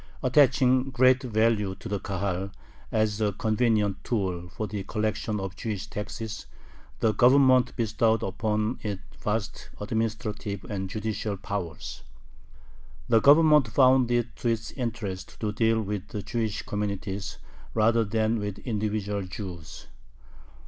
Attaching 0.23 0.85
great 0.89 1.21
value 1.21 1.75
to 1.75 1.87
the 1.87 1.99
Kahal 1.99 2.49
as 2.91 3.21
a 3.21 3.33
convenient 3.33 4.03
tool 4.03 4.49
for 4.49 4.65
the 4.65 4.81
collection 4.83 5.39
of 5.39 5.55
Jewish 5.55 5.85
taxes, 5.85 6.47
the 7.01 7.13
Government 7.13 7.75
bestowed 7.75 8.23
upon 8.23 8.79
it 8.81 8.97
vast 9.19 9.69
administrative 9.79 10.63
and 10.63 10.89
judicial 10.89 11.37
powers. 11.37 12.01
The 13.09 13.21
Government 13.21 13.67
found 13.67 14.09
it 14.09 14.35
to 14.37 14.47
its 14.49 14.71
interest 14.71 15.39
to 15.39 15.51
deal 15.51 15.79
with 15.79 16.07
the 16.07 16.23
Jewish 16.23 16.63
communities 16.63 17.37
rather 17.75 18.03
than 18.03 18.39
with 18.39 18.57
individual 18.65 19.21
Jews. 19.21 19.85